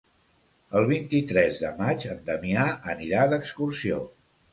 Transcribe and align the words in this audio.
El 0.77 0.85
vint-i-tres 0.91 1.59
de 1.63 1.69
maig 1.81 2.07
en 2.13 2.23
Damià 2.29 2.63
anirà 2.95 3.27
d'excursió. 3.35 4.01